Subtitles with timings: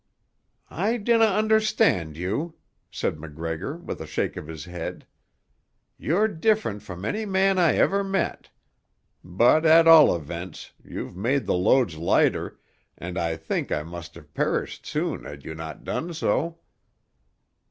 [0.71, 2.55] "I dinna understand you,"
[2.89, 5.05] said MacGregor with a shake of his head.
[5.99, 8.49] "You're different from any man I ever met.
[9.23, 12.59] But at all events, you've made the loads lighter,
[12.97, 16.57] and I think I must have perished soon had you not done so."